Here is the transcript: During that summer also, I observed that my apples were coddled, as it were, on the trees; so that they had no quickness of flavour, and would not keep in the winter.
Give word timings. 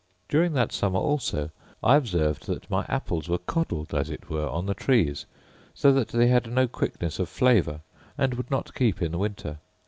During 0.27 0.53
that 0.53 0.71
summer 0.71 0.97
also, 0.97 1.51
I 1.83 1.95
observed 1.95 2.47
that 2.47 2.71
my 2.71 2.83
apples 2.89 3.29
were 3.29 3.37
coddled, 3.37 3.93
as 3.93 4.09
it 4.09 4.31
were, 4.31 4.49
on 4.49 4.65
the 4.65 4.73
trees; 4.73 5.27
so 5.75 5.91
that 5.93 6.07
they 6.07 6.25
had 6.25 6.51
no 6.51 6.67
quickness 6.67 7.19
of 7.19 7.29
flavour, 7.29 7.81
and 8.17 8.33
would 8.33 8.49
not 8.49 8.73
keep 8.73 8.99
in 8.99 9.11
the 9.11 9.19
winter. 9.19 9.59